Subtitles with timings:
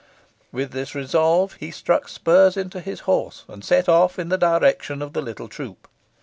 [0.51, 4.99] With this resolve, he struck spurs into his horse, and set off in the direction
[4.99, 5.87] of the little troop.